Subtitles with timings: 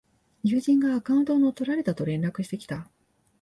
[0.41, 2.89] 友人がアカウントを乗っ取られたと連絡してきた